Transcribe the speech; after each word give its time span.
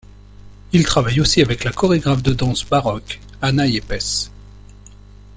Il 0.71 0.83
travaille 0.83 1.21
aussi 1.21 1.43
avec 1.43 1.63
la 1.63 1.71
chorégraphe 1.71 2.23
de 2.23 2.33
danse 2.33 2.65
baroque 2.65 3.19
Ana 3.43 3.67
Yepes. 3.67 4.31